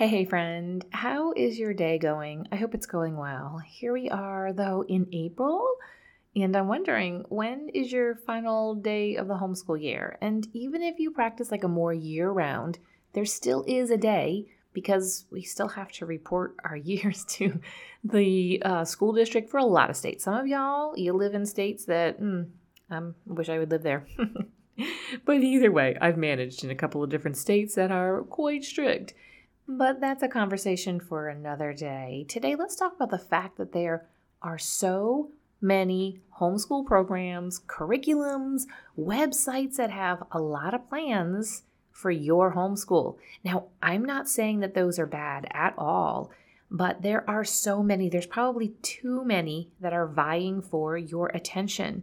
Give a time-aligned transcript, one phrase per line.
[0.00, 0.82] Hey, hey, friend.
[0.92, 2.48] How is your day going?
[2.50, 3.60] I hope it's going well.
[3.66, 5.62] Here we are, though, in April,
[6.34, 10.16] and I'm wondering when is your final day of the homeschool year?
[10.22, 12.78] And even if you practice like a more year round,
[13.12, 17.60] there still is a day because we still have to report our years to
[18.02, 20.24] the uh, school district for a lot of states.
[20.24, 22.48] Some of y'all, you live in states that mm,
[22.90, 24.06] I wish I would live there.
[25.26, 29.12] but either way, I've managed in a couple of different states that are quite strict.
[29.72, 32.26] But that's a conversation for another day.
[32.28, 34.08] Today, let's talk about the fact that there
[34.42, 38.64] are so many homeschool programs, curriculums,
[38.98, 41.62] websites that have a lot of plans
[41.92, 43.16] for your homeschool.
[43.44, 46.32] Now, I'm not saying that those are bad at all,
[46.68, 48.08] but there are so many.
[48.08, 52.02] There's probably too many that are vying for your attention.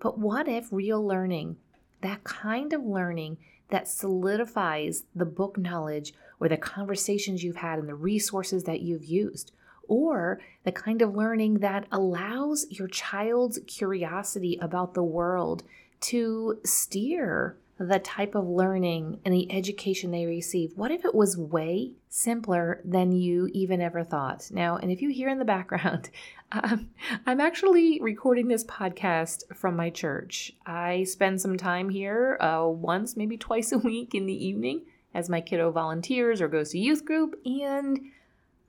[0.00, 1.56] But what if real learning,
[2.02, 3.38] that kind of learning
[3.70, 9.04] that solidifies the book knowledge or the conversations you've had and the resources that you've
[9.04, 9.52] used,
[9.88, 15.62] or the kind of learning that allows your child's curiosity about the world
[16.00, 20.72] to steer the type of learning and the education they receive.
[20.76, 24.48] What if it was way simpler than you even ever thought?
[24.50, 26.08] Now, and if you hear in the background,
[26.52, 26.88] um,
[27.26, 30.52] I'm actually recording this podcast from my church.
[30.64, 34.82] I spend some time here uh, once, maybe twice a week in the evening
[35.16, 37.40] as my kiddo volunteers or goes to youth group.
[37.46, 37.98] And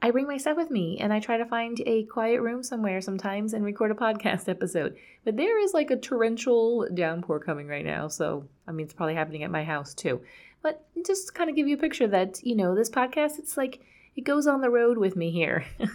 [0.02, 3.02] I bring my stuff with me and I try to find a quiet room somewhere
[3.02, 4.96] sometimes and record a podcast episode.
[5.26, 8.08] But there is like a torrential downpour coming right now.
[8.08, 10.22] So, I mean, it's probably happening at my house too.
[10.64, 13.82] But just kind of give you a picture that, you know, this podcast, it's like
[14.16, 15.66] it goes on the road with me here.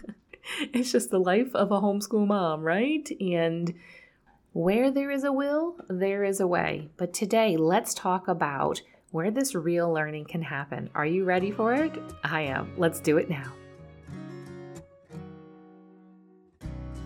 [0.74, 3.08] it's just the life of a homeschool mom, right?
[3.20, 3.74] And
[4.52, 6.90] where there is a will, there is a way.
[6.96, 10.88] But today, let's talk about where this real learning can happen.
[10.94, 11.92] Are you ready for it?
[12.24, 12.72] I am.
[12.78, 13.52] Let's do it now.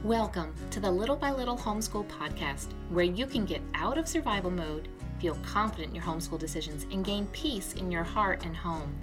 [0.04, 4.52] Welcome to the Little by Little Homeschool Podcast, where you can get out of survival
[4.52, 4.86] mode,
[5.20, 8.94] feel confident in your homeschool decisions, and gain peace in your heart and home.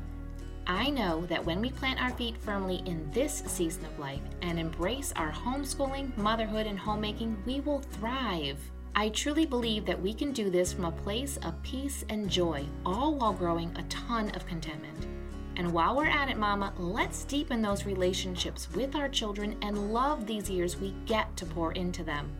[0.65, 4.57] I know that when we plant our feet firmly in this season of life and
[4.57, 8.57] embrace our homeschooling, motherhood, and homemaking, we will thrive.
[8.95, 12.63] I truly believe that we can do this from a place of peace and joy,
[12.85, 15.07] all while growing a ton of contentment.
[15.55, 20.27] And while we're at it, Mama, let's deepen those relationships with our children and love
[20.27, 22.31] these years we get to pour into them.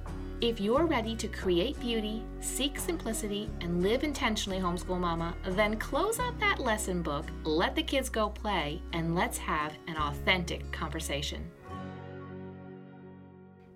[0.42, 6.20] If you're ready to create beauty, seek simplicity, and live intentionally, homeschool mama, then close
[6.20, 11.50] out that lesson book, let the kids go play, and let's have an authentic conversation.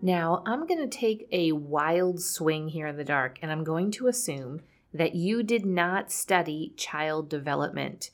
[0.01, 3.91] Now, I'm going to take a wild swing here in the dark, and I'm going
[3.91, 4.61] to assume
[4.93, 8.11] that you did not study child development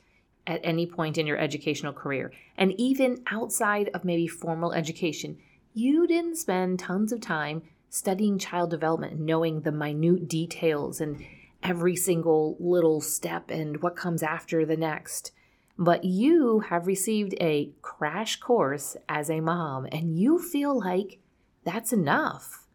[0.47, 2.31] at any point in your educational career.
[2.57, 5.37] And even outside of maybe formal education,
[5.73, 11.23] you didn't spend tons of time studying child development, knowing the minute details and
[11.61, 15.31] every single little step and what comes after the next.
[15.77, 21.19] But you have received a crash course as a mom, and you feel like
[21.63, 22.65] that's enough.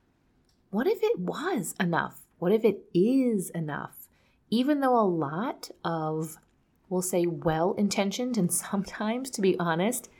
[0.71, 2.21] What if it was enough?
[2.39, 4.09] What if it is enough?
[4.51, 6.39] Even though a lot of,
[6.89, 10.11] we'll say, well intentioned and sometimes, to be honest,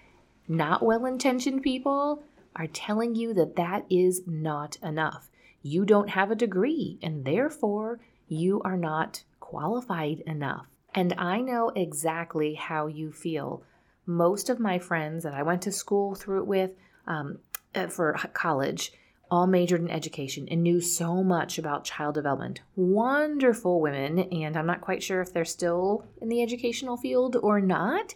[0.47, 2.23] not well intentioned people
[2.57, 5.31] are telling you that that is not enough.
[5.63, 10.67] You don't have a degree, and therefore you are not qualified enough.
[10.95, 13.63] And I know exactly how you feel.
[14.07, 16.75] Most of my friends that I went to school through it with,
[17.07, 17.39] um,
[17.75, 18.93] Uh, for college
[19.31, 22.61] all majored in education and knew so much about child development.
[22.77, 27.61] Wonderful women, and I'm not quite sure if they're still in the educational field or
[27.61, 28.15] not,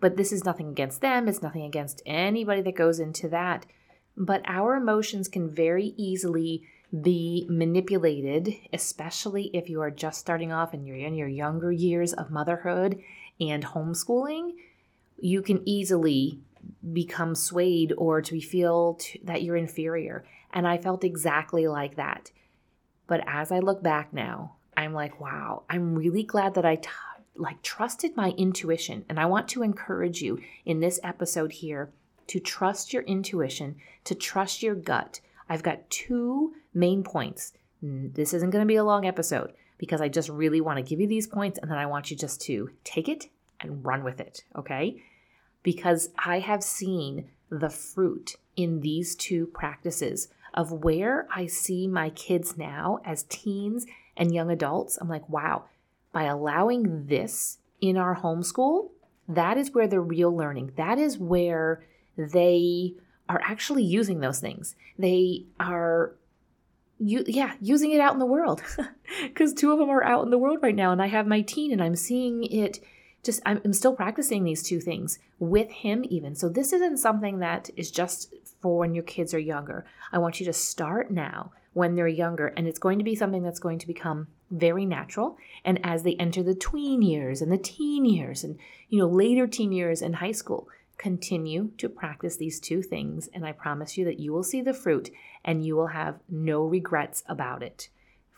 [0.00, 3.66] but this is nothing against them, it's nothing against anybody that goes into that.
[4.16, 6.62] But our emotions can very easily
[7.02, 12.14] be manipulated, especially if you are just starting off and you're in your younger years
[12.14, 12.98] of motherhood
[13.38, 14.52] and homeschooling.
[15.20, 16.40] You can easily
[16.92, 20.24] become swayed or to feel to, that you're inferior.
[20.52, 22.30] And I felt exactly like that.
[23.06, 26.88] But as I look back now, I'm like, wow, I'm really glad that I t-
[27.36, 29.04] like trusted my intuition.
[29.08, 31.90] And I want to encourage you in this episode here
[32.28, 35.20] to trust your intuition, to trust your gut.
[35.48, 37.52] I've got two main points.
[37.80, 41.00] This isn't going to be a long episode because I just really want to give
[41.00, 43.26] you these points and then I want you just to take it
[43.60, 45.02] and run with it, okay?
[45.62, 52.10] Because I have seen the fruit in these two practices of where I see my
[52.10, 54.98] kids now as teens and young adults.
[55.00, 55.64] I'm like, wow,
[56.12, 58.90] by allowing this in our homeschool,
[59.28, 61.84] That is where the real learning, that is where
[62.16, 62.94] they
[63.28, 64.74] are actually using those things.
[64.98, 66.14] They are
[66.98, 68.62] you yeah using it out in the world
[69.22, 71.40] because two of them are out in the world right now and i have my
[71.42, 72.80] teen and i'm seeing it
[73.22, 76.34] just I'm, I'm, still practicing these two things with him even.
[76.34, 79.84] So this isn't something that is just for when your kids are younger.
[80.12, 83.42] I want you to start now when they're younger and it's going to be something
[83.42, 85.36] that's going to become very natural.
[85.64, 89.46] And as they enter the tween years and the teen years and you know later
[89.46, 90.68] teen years and high school
[90.98, 94.74] Continue to practice these two things, and I promise you that you will see the
[94.74, 95.10] fruit
[95.44, 97.88] and you will have no regrets about it.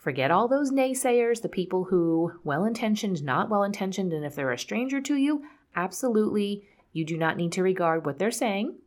[0.01, 4.51] Forget all those naysayers, the people who, well intentioned, not well intentioned, and if they're
[4.51, 5.43] a stranger to you,
[5.75, 8.77] absolutely, you do not need to regard what they're saying.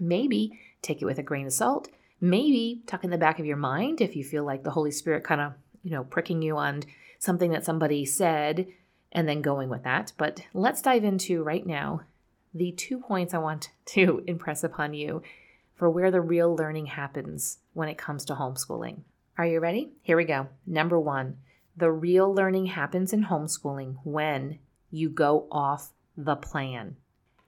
[0.00, 1.90] Maybe take it with a grain of salt.
[2.20, 5.22] Maybe tuck in the back of your mind if you feel like the Holy Spirit
[5.22, 5.52] kind of,
[5.84, 6.82] you know, pricking you on
[7.20, 8.66] something that somebody said
[9.12, 10.12] and then going with that.
[10.18, 12.00] But let's dive into right now
[12.52, 15.22] the two points I want to impress upon you
[15.76, 19.02] for where the real learning happens when it comes to homeschooling.
[19.38, 19.92] Are you ready?
[20.02, 20.48] Here we go.
[20.66, 21.36] Number one,
[21.76, 24.58] the real learning happens in homeschooling when
[24.90, 26.96] you go off the plan.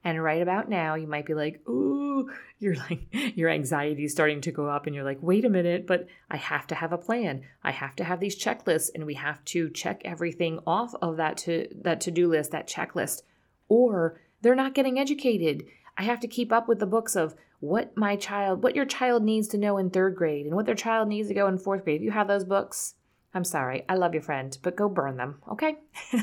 [0.04, 4.40] And right about now, you might be like, ooh, you're like, your anxiety is starting
[4.42, 6.96] to go up, and you're like, wait a minute, but I have to have a
[6.96, 7.42] plan.
[7.64, 11.38] I have to have these checklists, and we have to check everything off of that
[11.38, 13.22] to that to-do list, that checklist.
[13.68, 15.64] Or they're not getting educated.
[16.00, 19.22] I have to keep up with the books of what my child, what your child
[19.22, 21.84] needs to know in third grade and what their child needs to go in fourth
[21.84, 22.00] grade.
[22.00, 22.94] If you have those books,
[23.34, 25.76] I'm sorry, I love your friend, but go burn them, okay?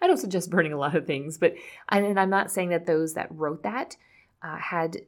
[0.00, 1.54] I don't suggest burning a lot of things, but
[1.88, 3.96] and I'm not saying that those that wrote that
[4.40, 4.98] uh, had,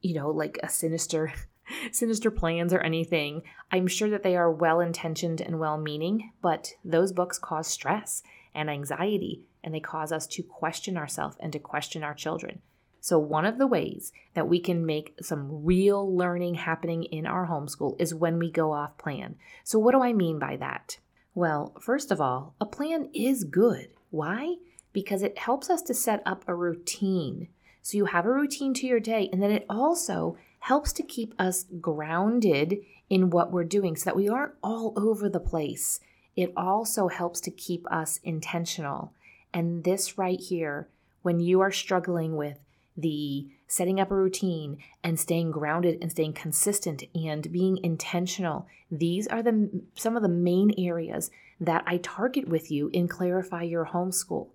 [0.00, 1.32] you know, like a sinister,
[1.92, 3.42] sinister plans or anything.
[3.70, 8.24] I'm sure that they are well intentioned and well meaning, but those books cause stress
[8.52, 12.60] and anxiety and they cause us to question ourselves and to question our children.
[13.04, 17.46] So, one of the ways that we can make some real learning happening in our
[17.48, 19.34] homeschool is when we go off plan.
[19.62, 20.96] So, what do I mean by that?
[21.34, 23.88] Well, first of all, a plan is good.
[24.08, 24.54] Why?
[24.94, 27.48] Because it helps us to set up a routine.
[27.82, 31.34] So, you have a routine to your day, and then it also helps to keep
[31.38, 32.78] us grounded
[33.10, 36.00] in what we're doing so that we aren't all over the place.
[36.36, 39.12] It also helps to keep us intentional.
[39.52, 40.88] And this right here,
[41.20, 42.60] when you are struggling with
[42.96, 49.26] the setting up a routine and staying grounded and staying consistent and being intentional, these
[49.26, 51.30] are the some of the main areas
[51.60, 54.48] that I target with you in Clarify Your Homeschool.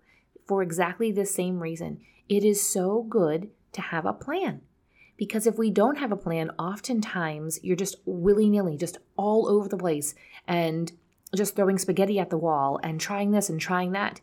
[0.45, 4.61] For exactly the same reason, it is so good to have a plan.
[5.17, 9.67] Because if we don't have a plan, oftentimes you're just willy nilly, just all over
[9.67, 10.15] the place
[10.47, 10.91] and
[11.35, 14.21] just throwing spaghetti at the wall and trying this and trying that.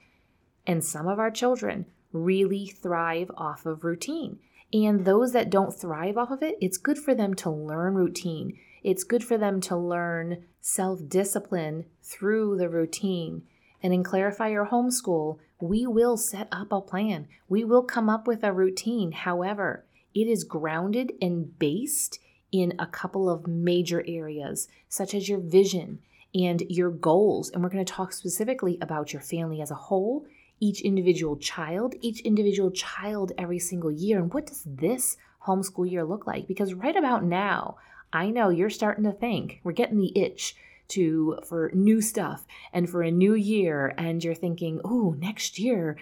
[0.67, 4.38] And some of our children really thrive off of routine.
[4.73, 8.58] And those that don't thrive off of it, it's good for them to learn routine.
[8.82, 13.43] It's good for them to learn self discipline through the routine.
[13.82, 17.29] And in Clarify Your Homeschool, we will set up a plan.
[17.49, 19.12] We will come up with a routine.
[19.12, 22.19] However, it is grounded and based
[22.52, 26.00] in a couple of major areas, such as your vision
[26.35, 27.50] and your goals.
[27.50, 30.26] And we're going to talk specifically about your family as a whole
[30.61, 34.19] each individual child, each individual child every single year.
[34.19, 35.17] And what does this
[35.47, 36.47] homeschool year look like?
[36.47, 37.76] Because right about now,
[38.12, 40.57] I know you're starting to think we're getting the itch
[40.88, 43.92] to for new stuff and for a new year.
[43.99, 45.99] And you're thinking oh next year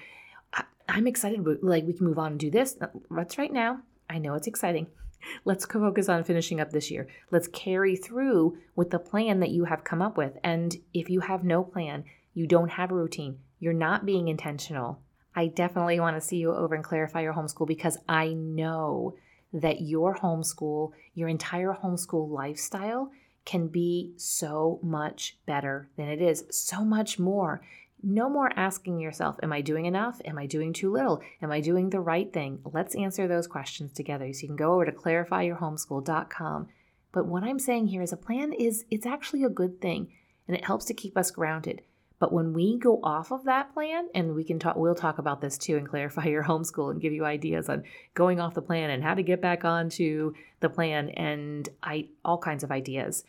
[0.52, 2.76] I, am excited like we can move on and do this.
[2.80, 3.80] Uh, that's right now.
[4.08, 4.86] I know it's exciting.
[5.46, 7.08] Let's focus on finishing up this year.
[7.30, 10.36] Let's carry through with the plan that you have come up with.
[10.44, 15.00] And if you have no plan you don't have a routine you're not being intentional,
[15.34, 19.14] I definitely want to see you over and clarify your homeschool because I know
[19.52, 23.10] that your homeschool, your entire homeschool lifestyle
[23.44, 27.62] can be so much better than it is, so much more.
[28.02, 30.20] No more asking yourself, Am I doing enough?
[30.24, 31.22] Am I doing too little?
[31.40, 32.60] Am I doing the right thing?
[32.64, 34.32] Let's answer those questions together.
[34.32, 36.68] So you can go over to clarifyyourhomeschool.com.
[37.12, 40.12] But what I'm saying here is a plan is it's actually a good thing
[40.46, 41.82] and it helps to keep us grounded.
[42.24, 45.42] But when we go off of that plan, and we can talk, we'll talk about
[45.42, 47.82] this too and clarify your homeschool and give you ideas on
[48.14, 52.38] going off the plan and how to get back onto the plan and I all
[52.38, 53.24] kinds of ideas.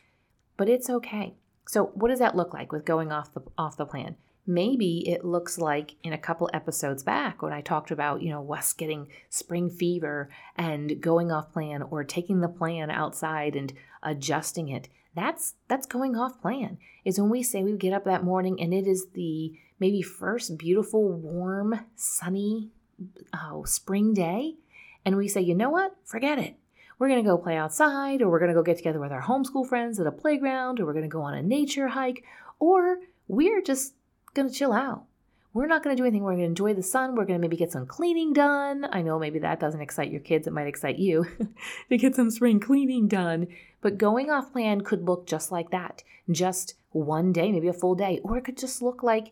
[0.56, 1.36] But it's okay.
[1.68, 4.16] So what does that look like with going off the off the plan?
[4.48, 8.40] Maybe it looks like in a couple episodes back when I talked about, you know,
[8.40, 14.70] Wes getting spring fever and going off plan or taking the plan outside and adjusting
[14.70, 18.62] it that's that's going off plan is when we say we get up that morning
[18.62, 22.70] and it is the maybe first beautiful warm sunny
[23.34, 24.56] oh, spring day
[25.06, 25.96] and we say, you know what?
[26.04, 26.56] Forget it.
[26.98, 29.22] We're going to go play outside, or we're going to go get together with our
[29.22, 32.24] homeschool friends at a playground, or we're going to go on a nature hike,
[32.58, 33.94] or we're just
[34.34, 35.04] going to chill out.
[35.56, 36.22] We're not going to do anything.
[36.22, 37.16] We're going to enjoy the sun.
[37.16, 38.86] We're going to maybe get some cleaning done.
[38.92, 40.48] I know maybe that doesn't excite your kids.
[40.48, 41.26] It might excite you
[41.90, 43.48] to get some spring cleaning done.
[43.80, 47.96] But going off plan could look just like that just one day, maybe a full
[47.96, 49.32] day, or it could just look like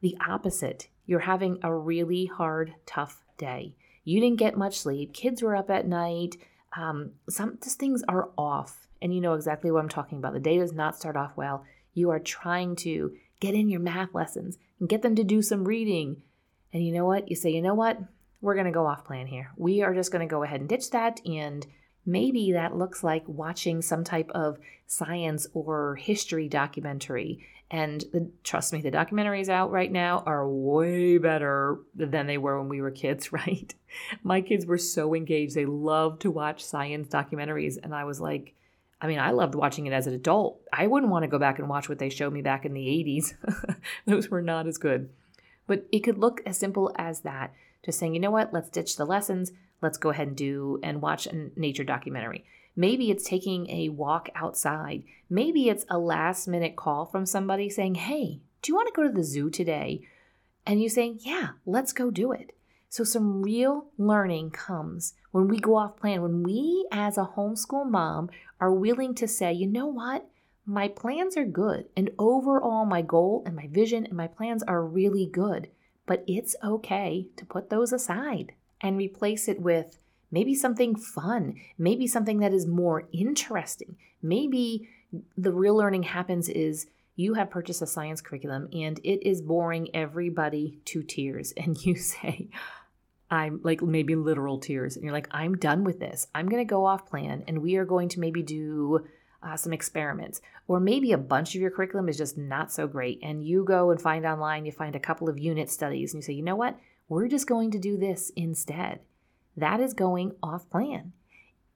[0.00, 0.88] the opposite.
[1.04, 3.74] You're having a really hard, tough day.
[4.02, 5.12] You didn't get much sleep.
[5.12, 6.38] Kids were up at night.
[6.74, 10.32] Um, some just things are off, and you know exactly what I'm talking about.
[10.32, 11.66] The day does not start off well.
[11.92, 15.64] You are trying to get in your math lessons and get them to do some
[15.64, 16.22] reading.
[16.72, 17.28] And you know what?
[17.28, 17.98] You say, you know what?
[18.40, 19.52] We're going to go off plan here.
[19.56, 21.66] We are just going to go ahead and ditch that and
[22.06, 27.46] Maybe that looks like watching some type of science or history documentary.
[27.70, 32.58] And the, trust me, the documentaries out right now are way better than they were
[32.58, 33.72] when we were kids, right?
[34.22, 35.54] My kids were so engaged.
[35.54, 37.76] They loved to watch science documentaries.
[37.80, 38.54] And I was like,
[39.00, 40.60] I mean, I loved watching it as an adult.
[40.72, 42.86] I wouldn't want to go back and watch what they showed me back in the
[42.86, 43.34] 80s.
[44.06, 45.08] Those were not as good.
[45.66, 47.54] But it could look as simple as that.
[47.82, 49.52] Just saying, you know what, let's ditch the lessons
[49.82, 52.44] let's go ahead and do and watch a nature documentary.
[52.76, 55.02] Maybe it's taking a walk outside.
[55.28, 59.02] Maybe it's a last minute call from somebody saying, Hey, do you want to go
[59.02, 60.02] to the zoo today?
[60.66, 62.54] And you saying, Yeah, let's go do it.
[62.92, 67.88] So, some real learning comes when we go off plan, when we, as a homeschool
[67.88, 68.30] mom,
[68.60, 70.28] are willing to say, You know what?
[70.66, 71.84] My plans are good.
[71.96, 75.68] And overall, my goal and my vision and my plans are really good.
[76.04, 80.00] But it's okay to put those aside and replace it with
[80.32, 83.96] maybe something fun, maybe something that is more interesting.
[84.20, 84.88] Maybe
[85.38, 89.94] the real learning happens is you have purchased a science curriculum and it is boring
[89.94, 92.48] everybody to tears and you say
[93.30, 96.26] I'm like maybe literal tears and you're like I'm done with this.
[96.34, 99.04] I'm going to go off plan and we are going to maybe do
[99.42, 100.40] uh, some experiments.
[100.68, 103.90] Or maybe a bunch of your curriculum is just not so great, and you go
[103.90, 106.56] and find online, you find a couple of unit studies, and you say, you know
[106.56, 106.78] what?
[107.08, 109.00] We're just going to do this instead.
[109.56, 111.12] That is going off plan.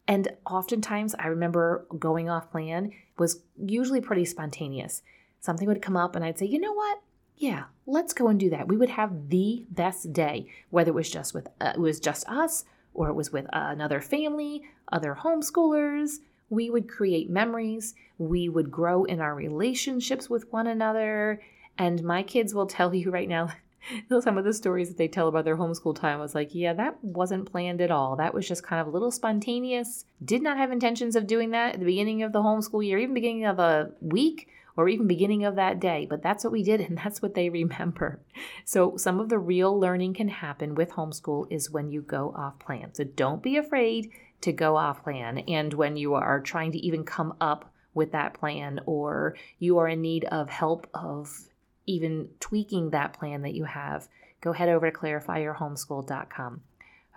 [0.06, 5.02] And oftentimes, I remember going off plan was usually pretty spontaneous.
[5.40, 7.00] Something would come up, and I'd say, you know what?
[7.36, 8.68] Yeah, let's go and do that.
[8.68, 12.28] We would have the best day, whether it was just with uh, it was just
[12.28, 12.64] us
[12.94, 16.18] or it was with uh, another family, other homeschoolers.
[16.48, 17.94] We would create memories.
[18.18, 21.42] We would grow in our relationships with one another.
[21.76, 23.50] And my kids will tell you right now,
[24.20, 27.02] some of the stories that they tell about their homeschool time was like, yeah, that
[27.02, 28.16] wasn't planned at all.
[28.16, 30.04] That was just kind of a little spontaneous.
[30.24, 33.14] Did not have intentions of doing that at the beginning of the homeschool year, even
[33.14, 36.06] beginning of a week or even beginning of that day.
[36.08, 38.20] But that's what we did, and that's what they remember.
[38.64, 42.58] So, some of the real learning can happen with homeschool is when you go off
[42.58, 42.94] plan.
[42.94, 44.10] So, don't be afraid
[44.42, 45.38] to go off plan.
[45.38, 49.88] And when you are trying to even come up with that plan, or you are
[49.88, 51.48] in need of help of
[51.86, 54.08] even tweaking that plan that you have,
[54.40, 56.60] go head over to clarifyyourhomeschool.com.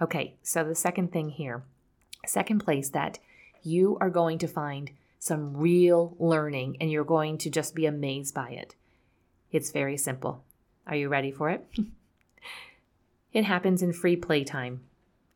[0.01, 1.63] Okay, so the second thing here,
[2.25, 3.19] second place that
[3.63, 8.33] you are going to find some real learning and you're going to just be amazed
[8.33, 8.75] by it.
[9.51, 10.43] It's very simple.
[10.85, 11.67] Are you ready for it?
[13.33, 14.81] it happens in free playtime.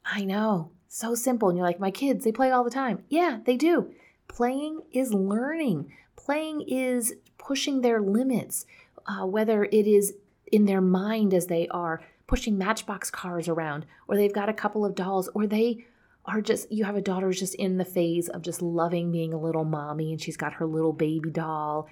[0.05, 1.49] I know, so simple.
[1.49, 3.03] And you're like, my kids, they play all the time.
[3.09, 3.93] Yeah, they do.
[4.27, 8.65] Playing is learning, playing is pushing their limits
[9.05, 10.13] uh, whether it is
[10.51, 14.85] in their mind as they are pushing matchbox cars around, or they've got a couple
[14.85, 15.85] of dolls, or they
[16.25, 19.33] are just, you have a daughter who's just in the phase of just loving being
[19.33, 21.87] a little mommy and she's got her little baby doll.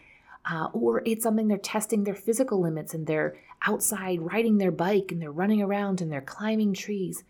[0.50, 5.12] Uh, or it's something they're testing their physical limits and they're outside riding their bike
[5.12, 7.24] and they're running around and they're climbing trees.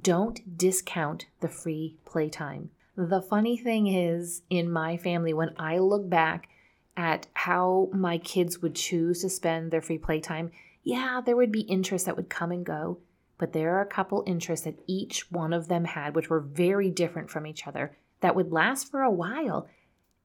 [0.00, 2.70] Don't discount the free playtime.
[2.96, 6.48] The funny thing is, in my family, when I look back
[6.96, 10.50] at how my kids would choose to spend their free playtime,
[10.82, 12.98] yeah, there would be interests that would come and go,
[13.38, 16.90] but there are a couple interests that each one of them had, which were very
[16.90, 19.68] different from each other, that would last for a while.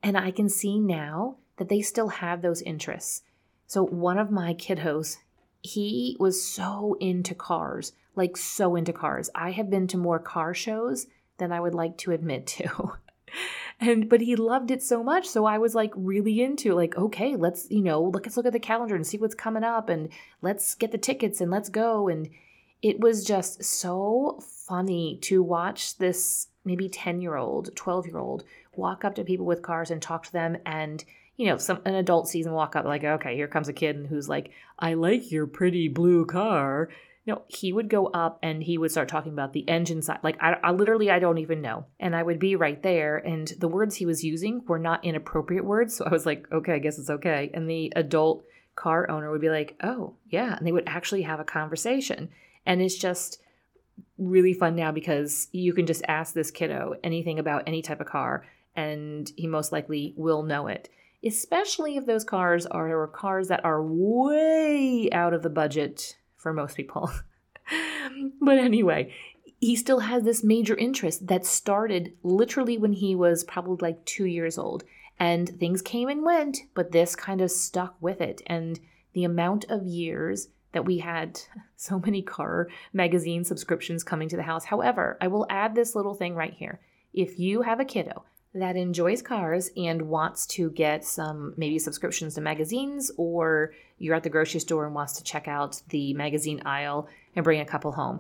[0.02, 3.22] And I can see now that they still have those interests.
[3.68, 5.18] So, one of my kiddos,
[5.62, 9.30] he was so into cars, like so into cars.
[9.34, 12.94] I have been to more car shows than I would like to admit to.
[13.80, 17.36] and but he loved it so much so i was like really into like okay
[17.36, 20.10] let's you know let's look at the calendar and see what's coming up and
[20.42, 22.30] let's get the tickets and let's go and
[22.84, 28.44] it was just so funny to watch this maybe 10 year old 12 year old
[28.76, 31.04] walk up to people with cars and talk to them and
[31.38, 34.06] you know some an adult sees them walk up like okay here comes a kid
[34.10, 36.90] who's like i like your pretty blue car
[37.26, 40.20] No, he would go up and he would start talking about the engine side.
[40.24, 41.86] Like, I, I literally, I don't even know.
[41.98, 43.16] And I would be right there.
[43.16, 45.96] And the words he was using were not inappropriate words.
[45.96, 47.50] So I was like, okay, I guess it's okay.
[47.54, 48.44] And the adult
[48.76, 50.58] car owner would be like, oh, yeah.
[50.58, 52.30] And they would actually have a conversation.
[52.66, 53.42] And it's just
[54.18, 58.08] really fun now because you can just ask this kiddo anything about any type of
[58.08, 60.90] car and he most likely will know it
[61.26, 66.76] especially if those cars are cars that are way out of the budget for most
[66.76, 67.10] people.
[68.42, 69.14] but anyway,
[69.60, 74.26] he still has this major interest that started literally when he was probably like two
[74.26, 74.84] years old.
[75.20, 78.42] And things came and went, but this kind of stuck with it.
[78.48, 78.80] And
[79.14, 81.40] the amount of years that we had
[81.76, 84.66] so many car magazine subscriptions coming to the house.
[84.66, 86.80] However, I will add this little thing right here.
[87.14, 92.36] If you have a kiddo that enjoys cars and wants to get some maybe subscriptions
[92.36, 96.62] to magazines, or you're at the grocery store and wants to check out the magazine
[96.66, 98.20] aisle and bring a couple home.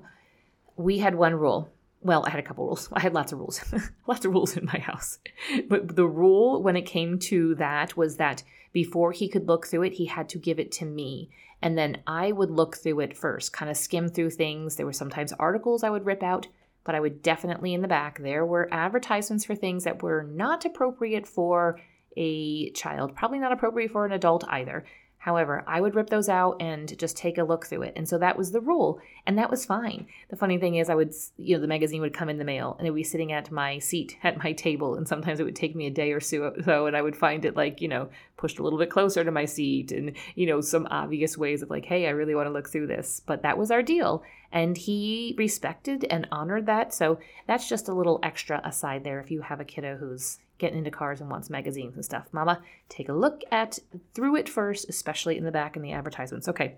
[0.75, 1.69] We had one rule.
[2.03, 2.89] Well, I had a couple rules.
[2.93, 3.63] I had lots of rules,
[4.07, 5.19] lots of rules in my house.
[5.67, 9.83] But the rule when it came to that was that before he could look through
[9.83, 11.29] it, he had to give it to me.
[11.61, 14.75] And then I would look through it first, kind of skim through things.
[14.75, 16.47] There were sometimes articles I would rip out
[16.83, 20.65] but I would definitely in the back, there were advertisements for things that were not
[20.65, 21.79] appropriate for
[22.15, 24.85] a child, probably not appropriate for an adult either.
[25.23, 27.93] However, I would rip those out and just take a look through it.
[27.95, 28.99] And so that was the rule.
[29.25, 30.05] And that was fine.
[30.29, 32.75] The funny thing is, I would, you know, the magazine would come in the mail
[32.77, 34.95] and it would be sitting at my seat at my table.
[34.95, 36.51] And sometimes it would take me a day or so,
[36.87, 39.45] and I would find it like, you know, pushed a little bit closer to my
[39.45, 42.69] seat and, you know, some obvious ways of like, hey, I really want to look
[42.69, 43.21] through this.
[43.25, 44.23] But that was our deal.
[44.51, 46.93] And he respected and honored that.
[46.93, 50.77] So that's just a little extra aside there if you have a kiddo who's getting
[50.77, 52.27] into cars and wants magazines and stuff.
[52.31, 53.79] Mama, take a look at
[54.13, 56.47] through it first, especially in the back and the advertisements.
[56.47, 56.75] Okay,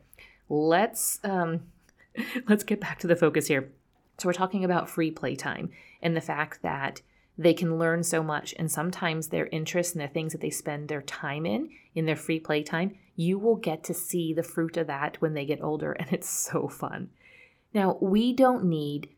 [0.50, 1.62] let's um,
[2.48, 3.72] let's get back to the focus here.
[4.18, 7.02] So we're talking about free playtime and the fact that
[7.38, 10.88] they can learn so much and sometimes their interests and the things that they spend
[10.88, 14.88] their time in in their free playtime you will get to see the fruit of
[14.88, 17.10] that when they get older and it's so fun
[17.74, 19.10] now we don't need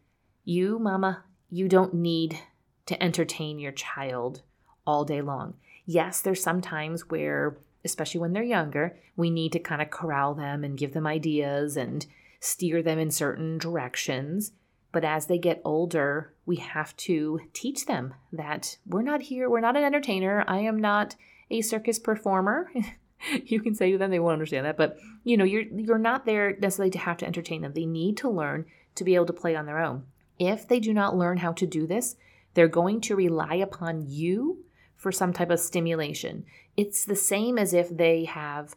[0.43, 2.39] you mama you don't need
[2.85, 4.41] to entertain your child
[4.87, 5.53] all day long.
[5.85, 10.33] Yes, there's some times where, especially when they're younger, we need to kind of corral
[10.33, 12.05] them and give them ideas and
[12.39, 14.53] steer them in certain directions.
[14.91, 19.59] But as they get older, we have to teach them that we're not here, we're
[19.59, 20.43] not an entertainer.
[20.47, 21.15] I am not
[21.51, 22.71] a circus performer.
[23.45, 26.25] you can say to them they won't understand that, but you know, you're you're not
[26.25, 27.73] there necessarily to have to entertain them.
[27.73, 30.05] They need to learn to be able to play on their own.
[30.39, 32.15] If they do not learn how to do this,
[32.53, 34.63] they're going to rely upon you
[34.97, 36.43] for some type of stimulation.
[36.75, 38.75] It's the same as if they have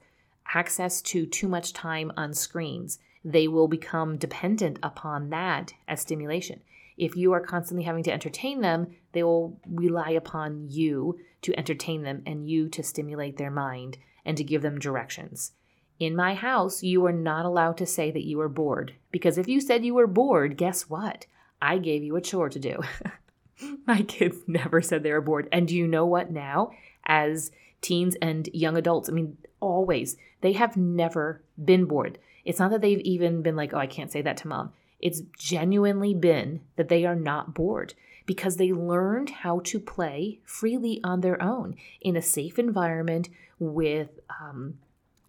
[0.55, 2.99] access to too much time on screens.
[3.25, 6.61] They will become dependent upon that as stimulation.
[6.97, 12.03] If you are constantly having to entertain them, they will rely upon you to entertain
[12.03, 15.53] them and you to stimulate their mind and to give them directions.
[15.99, 19.49] In my house, you are not allowed to say that you are bored because if
[19.49, 21.27] you said you were bored, guess what?
[21.61, 22.81] I gave you a chore to do.
[23.87, 25.49] My kids never said they were bored.
[25.53, 26.70] And do you know what now?
[27.07, 32.18] As teens and young adults, I mean, always, they have never been bored.
[32.44, 34.73] It's not that they've even been like, oh, I can't say that to mom.
[35.01, 37.94] It's genuinely been that they are not bored
[38.27, 44.20] because they learned how to play freely on their own in a safe environment with
[44.40, 44.79] um,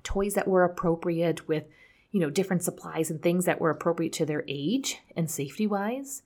[0.03, 1.65] toys that were appropriate, with
[2.11, 6.23] you know different supplies and things that were appropriate to their age and safety wise.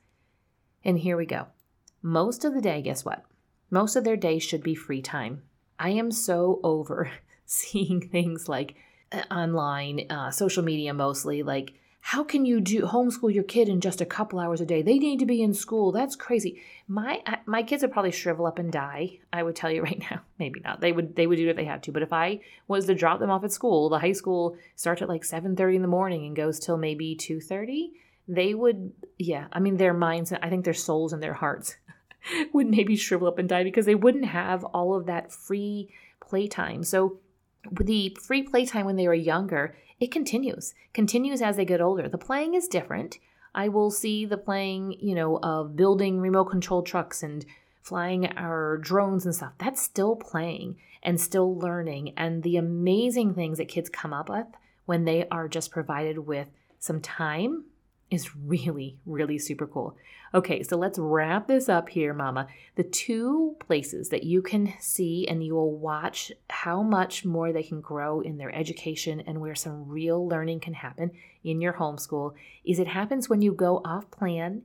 [0.84, 1.48] And here we go.
[2.08, 3.26] Most of the day, guess what?
[3.72, 5.42] Most of their day should be free time.
[5.80, 7.10] I am so over
[7.48, 8.76] seeing things like
[9.12, 13.82] uh, online, uh, social media mostly, like, how can you do homeschool your kid in
[13.82, 14.84] just a couple hours a day?
[14.84, 15.92] They need to be in school.
[15.92, 16.62] That's crazy.
[16.88, 19.22] My my kids would probably shrivel up and die.
[19.34, 20.22] I would tell you right now.
[20.38, 20.82] Maybe not.
[20.82, 21.92] They would they would do it if they had to.
[21.92, 25.10] But if I was to drop them off at school, the high school starts at
[25.10, 27.94] like seven thirty in the morning and goes till maybe two thirty.
[28.28, 29.48] They would, yeah.
[29.52, 30.32] I mean, their minds.
[30.32, 31.76] I think their souls and their hearts
[32.54, 36.84] would maybe shrivel up and die because they wouldn't have all of that free playtime.
[36.84, 37.20] So
[37.72, 42.08] the free playtime when they were younger, it continues, continues as they get older.
[42.08, 43.20] The playing is different.
[43.54, 47.46] I will see the playing, you know, of building remote control trucks and
[47.82, 49.54] flying our drones and stuff.
[49.58, 52.14] That's still playing and still learning.
[52.18, 54.48] And the amazing things that kids come up with
[54.86, 57.66] when they are just provided with some time
[58.12, 59.98] is really, really super cool.
[60.34, 62.48] Okay, so let's wrap this up here, Mama.
[62.76, 67.64] The two places that you can see and you will watch how much more they
[67.64, 71.12] can grow in their education and where some real learning can happen
[71.44, 74.64] in your homeschool is it happens when you go off plan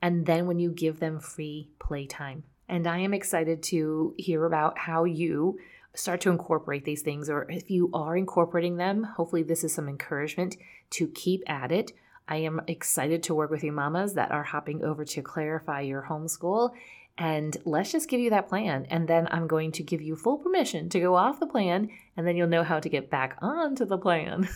[0.00, 2.44] and then when you give them free playtime.
[2.68, 5.58] And I am excited to hear about how you
[5.94, 9.88] start to incorporate these things, or if you are incorporating them, hopefully this is some
[9.88, 10.56] encouragement
[10.90, 11.92] to keep at it.
[12.28, 16.06] I am excited to work with you mamas that are hopping over to clarify your
[16.08, 16.72] homeschool.
[17.16, 18.86] And let's just give you that plan.
[18.90, 22.24] And then I'm going to give you full permission to go off the plan, and
[22.24, 24.48] then you'll know how to get back onto the plan.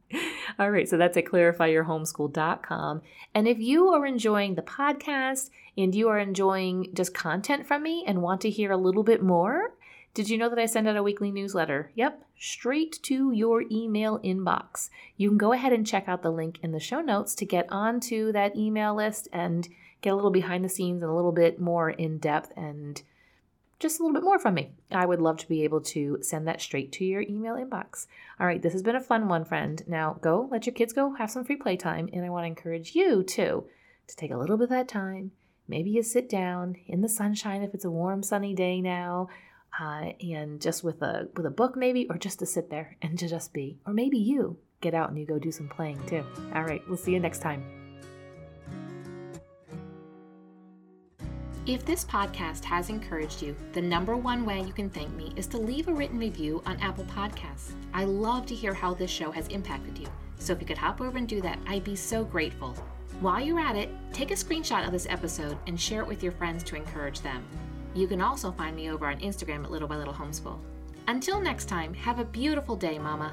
[0.58, 3.02] All right, so that's at clarifyyourhomeschool.com.
[3.34, 8.04] And if you are enjoying the podcast and you are enjoying just content from me
[8.06, 9.72] and want to hear a little bit more,
[10.12, 11.92] did you know that I send out a weekly newsletter?
[11.94, 14.90] Yep, straight to your email inbox.
[15.16, 17.66] You can go ahead and check out the link in the show notes to get
[17.70, 19.68] onto that email list and
[20.02, 23.02] get a little behind the scenes and a little bit more in depth and
[23.78, 24.70] just a little bit more from me.
[24.90, 28.06] I would love to be able to send that straight to your email inbox.
[28.38, 29.82] All right, this has been a fun one, friend.
[29.86, 32.94] Now go let your kids go have some free playtime, and I want to encourage
[32.94, 33.64] you too
[34.08, 35.30] to take a little bit of that time.
[35.68, 39.28] Maybe you sit down in the sunshine if it's a warm, sunny day now
[39.80, 43.18] uh, and just with a with a book maybe, or just to sit there and
[43.18, 46.24] to just be, or maybe you get out and you go do some playing too.
[46.54, 47.64] All right, we'll see you next time.
[51.66, 55.46] If this podcast has encouraged you, the number one way you can thank me is
[55.48, 57.72] to leave a written review on Apple Podcasts.
[57.92, 60.08] I love to hear how this show has impacted you.
[60.38, 62.74] So if you could hop over and do that, I'd be so grateful.
[63.20, 66.32] While you're at it, take a screenshot of this episode and share it with your
[66.32, 67.44] friends to encourage them.
[67.94, 70.58] You can also find me over on Instagram at Little by Little Homeschool.
[71.08, 73.32] Until next time, have a beautiful day, Mama.